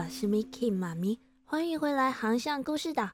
[0.00, 3.10] 我是 Miki 妈咪，欢迎回来航向故事岛。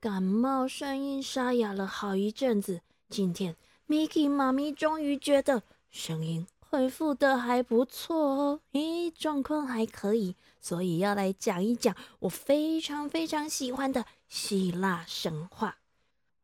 [0.00, 2.80] 感冒声音沙哑了好一阵子，
[3.10, 3.54] 今天
[3.86, 15.76] Miki 妈咪终于觉得声音恢复的还不错哦，咦，状况还可以，所以要来讲一讲我非常非常喜欢的希腊神话。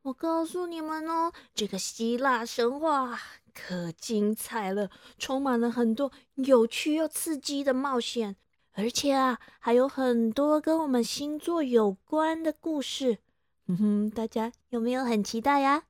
[0.03, 3.19] 我告诉你们哦，这个希腊神话
[3.55, 8.37] 可精彩了，充满了很多有趣又刺激的冒险，
[8.75, 13.19] 而且啊，还有很多跟我们星座有关的故事。
[13.67, 15.85] 嗯哼，大家有没有很期待呀？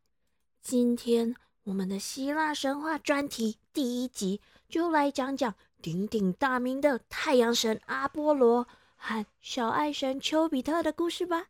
[0.62, 1.34] 今天
[1.64, 11.46] 我们的希腊神话专题第一集就来讲讲鼎鼎大名的太阳神阿波罗和小爱神丘比特的故事吧。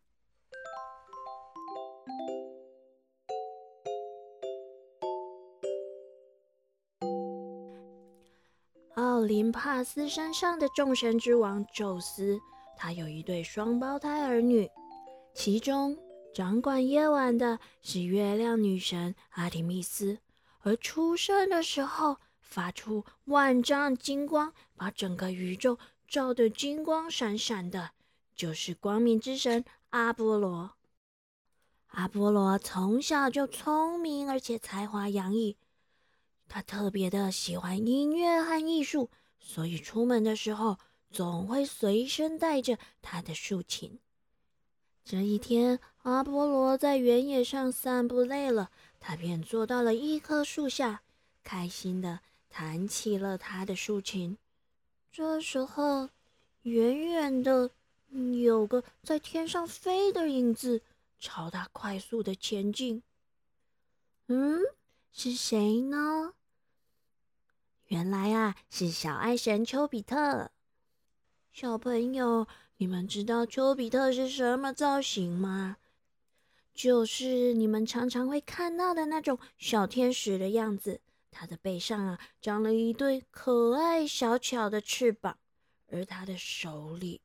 [9.24, 12.38] 林帕斯山上的众神之王宙斯，
[12.76, 14.70] 他有一对双胞胎儿女，
[15.34, 15.98] 其中。
[16.34, 20.18] 掌管夜晚的是月亮女神阿提密斯，
[20.62, 25.78] 而出生的时候发出万丈金光，把整个宇宙
[26.08, 27.92] 照得金光闪闪的，
[28.34, 30.72] 就是光明之神阿波罗。
[31.90, 35.56] 阿波罗从小就聪明，而且才华洋溢，
[36.48, 40.78] 他特别的喜欢音乐和艺术，所以出门的时候
[41.10, 43.98] 总会随身带着他的竖琴。
[45.04, 51.02] 这一天，阿波罗在原野上散步累了，他便坐到了一棵树下，
[51.42, 54.38] 开心的弹起了他的竖琴。
[55.12, 56.08] 这时候，
[56.62, 57.70] 远远的
[58.42, 60.80] 有个在天上飞的影子
[61.18, 63.02] 朝他快速的前进。
[64.28, 64.60] 嗯，
[65.16, 66.34] 是谁呢？
[67.86, 70.50] 原来啊，是小爱神丘比特。
[71.52, 72.48] 小朋友。
[72.78, 75.76] 你们知道丘比特是什么造型吗？
[76.74, 81.00] 就是你们常常会看到的那种小天使的样子。
[81.30, 85.38] 他的背上啊，长了一对可爱小巧的翅膀，
[85.86, 87.20] 而他的手里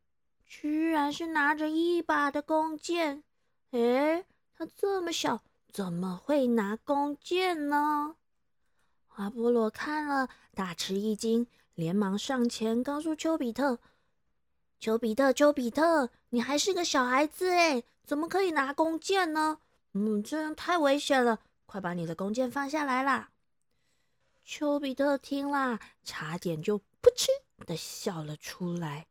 [0.46, 3.24] 居然是拿着一把的弓箭。
[3.72, 4.26] 诶，
[4.56, 5.42] 他这么小，
[5.72, 8.16] 怎么会拿弓箭呢？
[9.16, 13.80] 阿波罗看了，大吃一惊，连忙上前告诉丘比特。
[14.80, 19.60] 丘比特，丘比特，你还是个小孩子哎，怎么可以拿弓箭呢？
[19.94, 23.30] 嗯，这样太危险了，快把你的弓箭放下来啦！
[24.46, 27.28] 丘比特听啦，差点就噗嗤
[27.66, 29.06] 的笑了出来，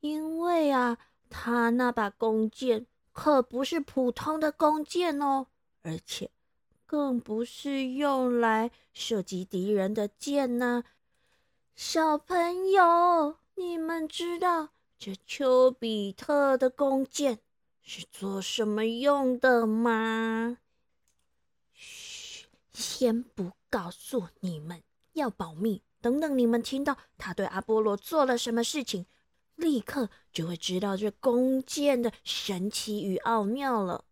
[0.00, 0.98] 因为啊，
[1.30, 5.46] 他那把弓箭可不是普通的弓箭哦，
[5.82, 6.30] 而且
[6.86, 10.84] 更不是用来射击敌人的箭呢。
[11.74, 14.70] 小朋友，你们知道？
[14.98, 17.40] 这丘比特的弓箭
[17.80, 20.58] 是做什么用的吗？
[21.74, 24.82] 嘘，先不告诉你们，
[25.14, 25.82] 要保密。
[26.00, 29.06] 等等，你们听到他对阿波罗做了什么事情，
[29.56, 34.04] 立刻就会知道这弓箭的神奇与奥妙了。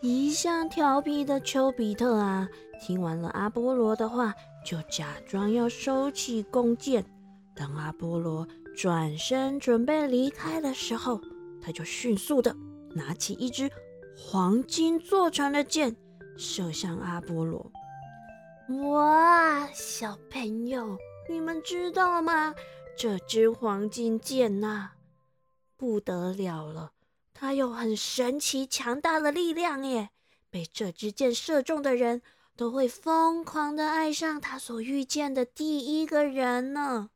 [0.00, 2.48] 一向调皮的丘比特啊，
[2.80, 4.32] 听完了阿波罗的话，
[4.64, 7.04] 就假装要收起弓箭。
[7.54, 11.20] 当阿波罗转身准备离开的时候，
[11.60, 12.54] 他就迅速的
[12.94, 13.68] 拿起一支
[14.16, 15.96] 黄金做成的箭，
[16.36, 17.72] 射向阿波罗。
[18.92, 20.96] 哇，小朋友，
[21.28, 22.54] 你们知道吗？
[22.96, 24.90] 这支黄金箭呐，
[25.76, 26.92] 不得了了！
[27.40, 30.10] 他有很神奇、强大的力量耶！
[30.50, 32.20] 被这支箭射中的人
[32.56, 37.10] 都会疯狂的爱上他所遇见的第一个人呢。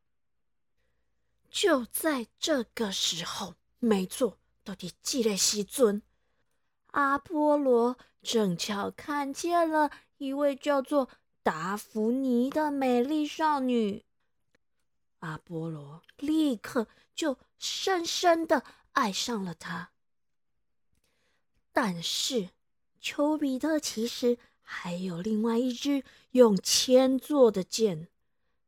[1.51, 6.01] 就在这个时候，没错，到底几雷西尊
[6.91, 11.09] 阿波罗正巧看见了一位叫做
[11.43, 14.05] 达芙妮的美丽少女，
[15.19, 18.63] 阿波罗立刻就深深的
[18.93, 19.89] 爱上了她。
[21.73, 22.49] 但是，
[23.01, 28.07] 丘比特其实还有另外一支用铅做的箭，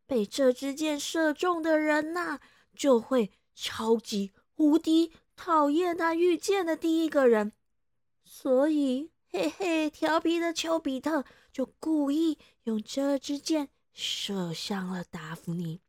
[0.07, 2.39] 被这支箭射中的人呐，
[2.75, 7.51] 就会超级无敌讨厌他遇见的第一个人。
[8.23, 11.23] 所以，嘿嘿，调皮的丘比特
[11.53, 15.79] 就故意用这支箭射向了达芙妮。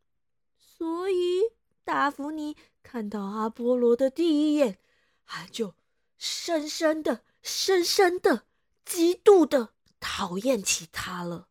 [0.59, 1.41] 所以，
[1.83, 4.77] 达芙妮看到阿波罗的第一眼，
[5.25, 5.75] 他就。
[6.19, 8.45] 深深的、深深的
[8.85, 9.71] 极度的
[10.01, 11.49] 讨厌起他了。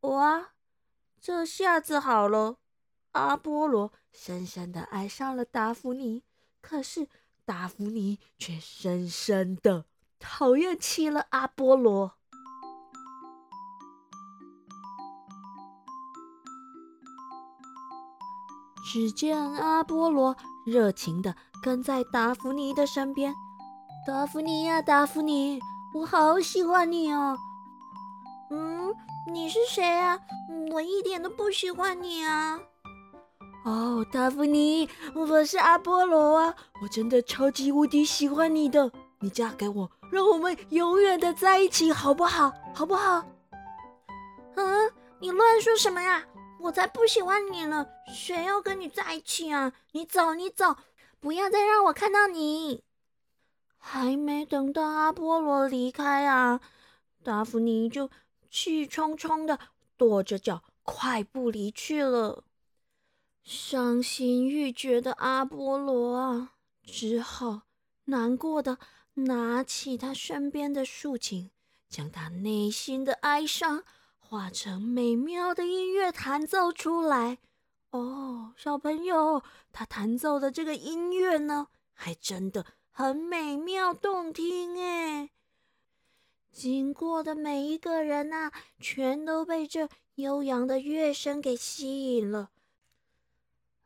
[0.00, 0.52] 哇，
[1.20, 2.56] 这下子好了，
[3.12, 6.24] 阿波罗深深的爱上了达芙妮，
[6.60, 7.08] 可是
[7.44, 9.86] 达芙妮却深深的
[10.18, 12.18] 讨厌起了阿波罗。
[18.92, 20.36] 只见阿波罗
[20.66, 23.34] 热情的跟在达芙妮的身边。
[24.04, 25.60] 达芙妮呀，达芙妮，
[25.94, 27.38] 我好喜欢你哦。
[28.50, 28.92] 嗯，
[29.32, 30.18] 你是谁啊？
[30.72, 32.58] 我一点都不喜欢你啊。
[33.64, 36.52] 哦，达芙妮，我是阿波罗啊，
[36.82, 38.90] 我真的超级无敌喜欢你的。
[39.20, 42.52] 你嫁给我，让我们永远的在一起，好不好？
[42.74, 43.24] 好不好？
[44.56, 44.90] 嗯，
[45.20, 46.24] 你乱说什么呀？
[46.58, 47.86] 我才不喜欢你呢！
[48.12, 49.72] 谁要跟你在一起啊？
[49.92, 50.76] 你走，你走，
[51.20, 52.82] 不要再让我看到你！
[53.84, 56.60] 还没等到阿波罗离开啊，
[57.24, 58.08] 达芙妮就
[58.48, 59.58] 气冲冲的
[59.96, 62.44] 跺着脚快步离去了。
[63.42, 66.52] 伤心欲绝的阿波罗啊，
[66.84, 67.62] 只好
[68.04, 68.78] 难过的
[69.14, 71.50] 拿起他身边的竖琴，
[71.88, 73.82] 将他内心的哀伤。
[74.20, 77.36] 化成美妙的音乐弹奏出来
[77.90, 79.42] 哦，小朋友，
[79.72, 85.30] 他弹奏的这个音乐呢，还真的很美妙动听哎。
[86.52, 92.50] 经过的每一个人呐，全都被这悠扬的乐声给吸引了，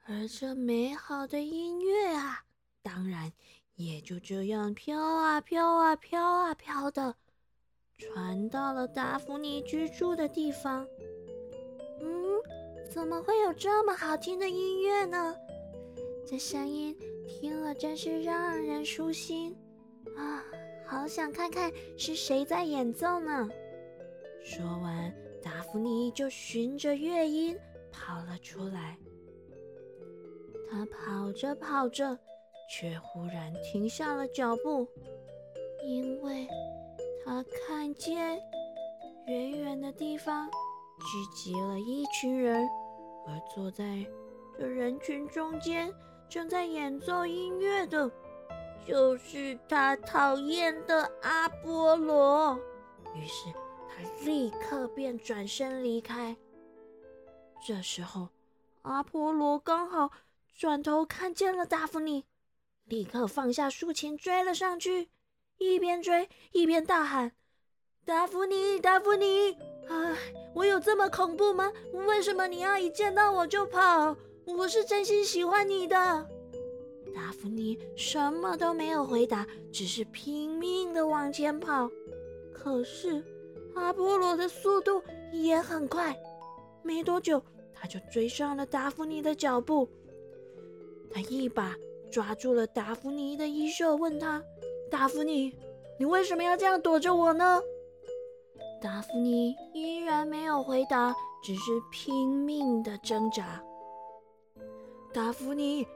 [0.05, 2.45] 而这美好的音乐啊，
[2.83, 3.33] 当然
[3.77, 7.15] 也就这样飘啊飘啊飘啊飘的。
[7.99, 10.87] 传到了达芙妮居住的地方。
[12.01, 12.43] 嗯，
[12.91, 15.35] 怎么会有这么好听的音乐呢？
[16.27, 16.95] 这声音
[17.27, 19.57] 听了真是让人舒心
[20.17, 20.43] 啊！
[20.87, 23.49] 好想看看是谁在演奏呢。
[24.45, 25.13] 说完，
[25.43, 27.59] 达芙妮就循着乐音
[27.91, 28.97] 跑了出来。
[30.71, 32.19] 她跑着跑着，
[32.71, 34.87] 却忽然停下了脚步，
[35.85, 36.47] 因为。
[37.29, 38.41] 他看见
[39.27, 42.65] 远远的地方聚集了一群人，
[43.27, 44.07] 而坐在
[44.57, 45.93] 这人群中间
[46.29, 48.11] 正在演奏音乐的，
[48.87, 52.59] 就是他讨厌的阿波罗。
[53.15, 53.51] 于是
[53.89, 56.37] 他立刻便转身离开。
[57.67, 58.29] 这时候，
[58.83, 60.11] 阿波罗刚好
[60.55, 62.25] 转头看见了达芙妮，
[62.85, 65.09] 立刻放下竖琴追了上去。
[65.59, 67.33] 一边追一边大喊
[68.05, 69.53] ：“达芙妮，达芙妮！
[69.89, 70.15] 啊，
[70.55, 71.73] 我有这么恐怖吗？
[72.07, 74.15] 为什么你要一见到我就跑？
[74.47, 75.97] 我是真心喜欢你的。”
[77.15, 81.91] 达芙妮什么都没有回答，只是拼命的往前跑。
[82.53, 83.25] 可是
[83.75, 85.03] 阿波罗的速度
[85.33, 86.15] 也很快，
[86.83, 89.89] 没多久他就追上了达芙妮的脚步。
[91.11, 91.75] 他一把
[92.11, 94.43] 抓住了达芙妮的衣袖，问他。
[94.91, 95.53] 达芙妮，
[95.99, 97.63] 你为什么要这样躲着我呢？
[98.83, 103.63] 达芙妮依然没有回答，只是拼命的挣扎。
[105.17, 105.89] 达芙妮，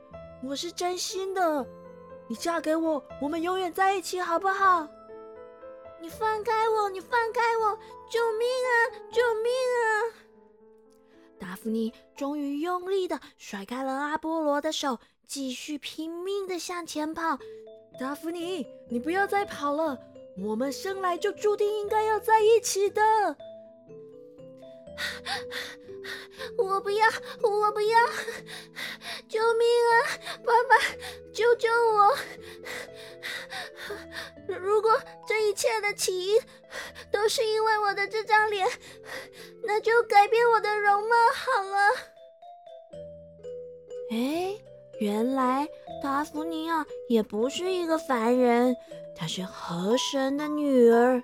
[0.43, 1.67] 我是真心的，
[2.27, 4.89] 你嫁给我，我们永远在一起，好不好？
[6.01, 6.89] 你放开我！
[6.89, 7.79] 你放开我！
[8.09, 8.73] 救命啊！
[9.13, 9.85] 救命啊！
[11.39, 17.39] 达芙妮终于用力的甩开了阿波罗的手，继续拼命的向前跑。
[18.01, 19.99] 达芙妮，你不要再跑了，
[20.39, 23.03] 我们生来就注定应该要在一起的。
[26.57, 27.07] 我不要，
[27.43, 27.99] 我不要！
[29.29, 29.95] 救命啊！
[30.45, 30.77] 爸爸，
[31.33, 32.17] 救救我！
[34.47, 34.91] 如果
[35.29, 36.41] 这一切的起因
[37.13, 38.69] 都是因为我的这张脸，
[39.63, 41.79] 那就改变我的容貌好了。
[44.11, 44.57] 哎。
[45.01, 45.67] 原来
[46.03, 48.77] 达芙妮啊，也不是一个凡人，
[49.17, 51.23] 她是河神的女儿。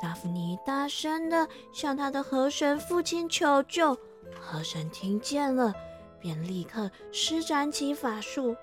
[0.00, 3.94] 达芙妮大声的向她的河神父亲求救，
[4.40, 5.74] 河神听见了，
[6.20, 8.56] 便立刻施展起法术。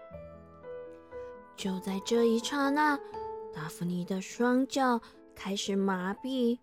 [1.55, 2.97] 就在这一刹那，
[3.53, 5.01] 达芙妮的双脚
[5.35, 6.59] 开始麻痹，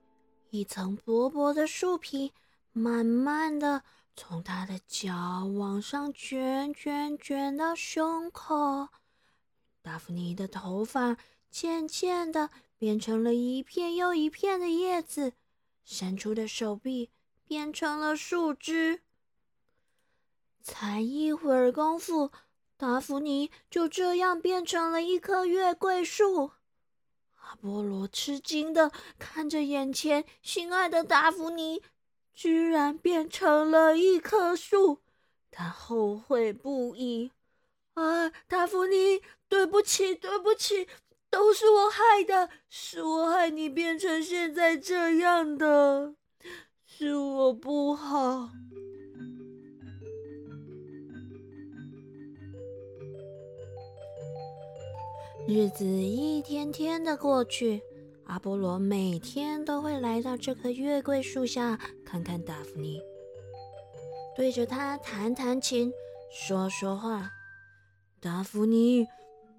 [0.50, 2.32] 一层薄薄的树皮
[2.72, 3.82] 慢慢的。
[4.16, 5.12] 从他的脚
[5.56, 8.88] 往上卷卷卷到胸口，
[9.80, 11.16] 达芙妮的头发
[11.50, 12.50] 渐渐的
[12.80, 15.34] 变成了一片又一片的叶子，
[15.84, 17.10] 伸出的手臂
[17.46, 19.02] 变成了树枝。
[20.62, 22.32] 才一会儿功夫，
[22.78, 26.52] 达芙妮就这样变成了一棵月桂树。
[27.34, 31.82] 阿波罗吃惊的看着眼前心爱的达芙妮，
[32.32, 35.02] 居然变成了一棵树，
[35.50, 37.30] 他后悔不已。
[37.92, 40.88] 啊，达芙妮，对不起，对不起，
[41.30, 46.14] 都是我害的，是我害你变成现在这样的，
[46.84, 48.50] 是我不好。
[55.48, 57.80] 日子一天天的过去，
[58.24, 63.00] 阿波罗每天都会来到这棵月桂树下看看达芙妮，
[64.36, 65.92] 对着她弹弹琴，
[66.30, 67.30] 说说话。
[68.20, 69.06] 达芙妮，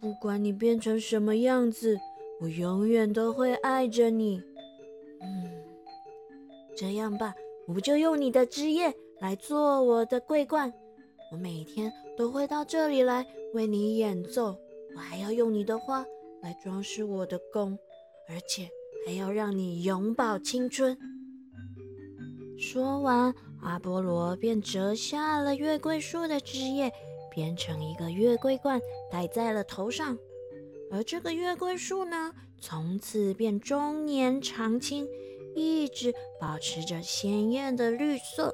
[0.01, 1.99] 不管你变成什么样子，
[2.41, 4.41] 我永远都会爱着你。
[5.21, 5.51] 嗯，
[6.75, 7.35] 这样吧，
[7.67, 10.73] 我就用你的枝叶来做我的桂冠，
[11.31, 14.57] 我每天都会到这里来为你演奏。
[14.95, 16.03] 我还要用你的花
[16.41, 17.77] 来装饰我的宫，
[18.27, 18.67] 而且
[19.05, 20.97] 还要让你永葆青春。
[22.57, 26.91] 说完，阿波罗便折下了月桂树的枝叶，
[27.33, 30.17] 编成一个月桂冠，戴在了头上。
[30.91, 35.07] 而这个月桂树呢，从此便终年常青，
[35.55, 38.53] 一直保持着鲜艳的绿色。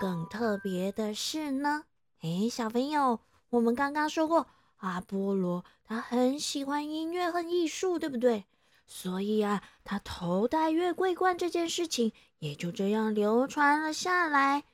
[0.00, 1.84] 更特别的是呢，
[2.20, 3.20] 哎，小朋友，
[3.50, 4.46] 我们刚刚说过。
[4.78, 8.44] 阿波罗他很喜欢音乐和艺术，对不对？
[8.88, 14.64] 所以啊，他头戴月桂冠这件事情也就这样流传了下来。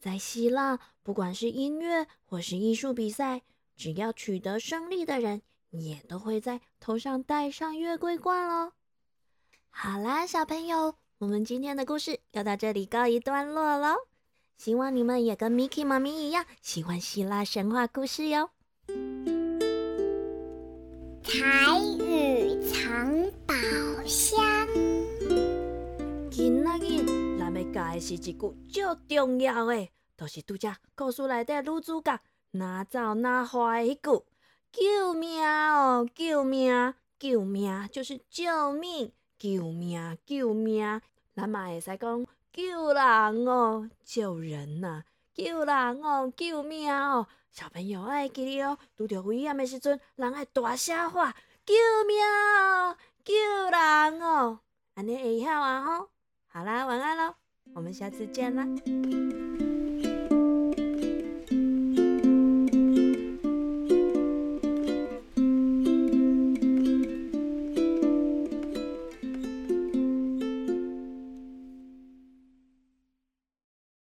[0.00, 3.42] 在希腊，不管是音乐或是艺术比赛，
[3.76, 8.72] 只要取得胜利的人，也都会在头上戴上月桂冠喽。
[9.70, 13.96] 好啦，小朋友，我们今天的故事要到这里告一段落喽。
[14.56, 18.50] 希望你们也跟 Miki 妈咪一样喜欢希腊神话故事哟。
[21.24, 23.10] 彩雨藏
[23.44, 23.54] 宝
[24.06, 24.68] 箱。
[26.30, 28.32] 今仔日咱要教的是一句
[28.68, 29.88] 最重要的，
[30.22, 32.16] 就是拄则故事内底女主角
[32.52, 34.24] 哪走哪花的迄句：
[34.70, 41.00] 救命哦，救命，救命，就是救命，救命，救命。
[41.34, 45.02] 咱嘛会使讲救人哦，救人呐，
[45.34, 47.26] 救人哦，救命哦。
[47.50, 51.34] 小朋友爱记得哦，拄着危险的时阵，人爱大声喊
[51.66, 51.74] 救
[52.06, 53.34] 命哦，救
[53.72, 54.60] 人哦，
[54.94, 56.10] 安尼会晓啊吼。
[56.46, 57.34] 好啦，晚安喽，
[57.74, 58.64] 我们下次见啦。